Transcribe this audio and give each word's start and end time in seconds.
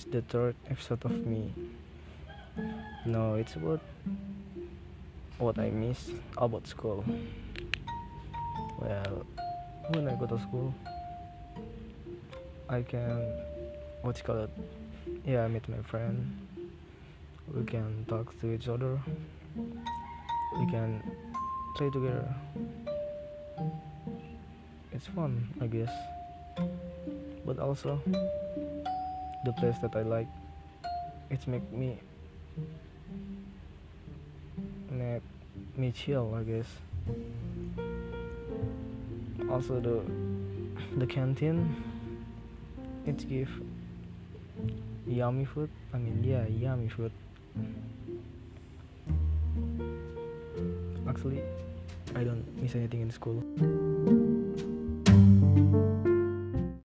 the 0.00 0.22
third 0.22 0.56
episode 0.70 1.04
of 1.04 1.12
me. 1.26 1.52
No, 3.04 3.34
it's 3.34 3.56
about 3.56 3.80
what 5.38 5.58
I 5.58 5.68
miss 5.68 6.10
about 6.38 6.66
school. 6.66 7.04
Well, 8.80 9.26
when 9.90 10.08
I 10.08 10.14
go 10.14 10.24
to 10.26 10.40
school, 10.40 10.72
I 12.70 12.80
can 12.80 13.20
what 14.00 14.16
you 14.16 14.24
call 14.24 14.38
it? 14.38 14.50
Yeah, 15.26 15.44
I 15.44 15.48
meet 15.48 15.68
my 15.68 15.82
friend. 15.82 16.38
We 17.52 17.64
can 17.64 18.06
talk 18.08 18.32
to 18.40 18.52
each 18.52 18.68
other. 18.68 18.98
We 19.56 20.66
can 20.70 21.02
play 21.76 21.90
together. 21.90 22.34
It's 24.90 25.06
fun, 25.06 25.48
I 25.60 25.66
guess. 25.66 25.92
But 27.44 27.58
also, 27.58 28.00
the 29.44 29.52
place 29.52 29.78
that 29.78 29.94
I 29.96 30.02
like, 30.02 30.28
it's 31.30 31.46
make 31.46 31.70
me 31.72 31.98
make 34.90 35.22
me 35.76 35.92
chill, 35.92 36.34
I 36.34 36.42
guess. 36.42 36.66
Also 39.50 39.80
the 39.80 40.00
the 40.98 41.06
canteen, 41.06 41.74
it 43.06 43.28
give 43.28 43.50
yummy 45.06 45.44
food. 45.44 45.70
I 45.92 45.98
mean, 45.98 46.22
yeah, 46.22 46.46
yummy 46.46 46.88
food. 46.88 47.12
Actually, 51.08 51.42
I 52.14 52.24
don't 52.24 52.44
miss 52.62 52.74
anything 52.74 53.00
in 53.02 53.10
school. 53.10 53.42